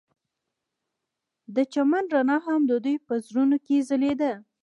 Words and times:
د 1.55 1.57
چمن 1.73 2.03
رڼا 2.13 2.37
هم 2.47 2.61
د 2.69 2.71
دوی 2.83 2.97
په 3.07 3.13
زړونو 3.27 3.57
کې 3.65 3.85
ځلېده. 3.89 4.33